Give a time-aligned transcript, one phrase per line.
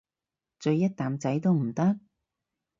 [0.59, 1.99] 咀一啖仔都唔得？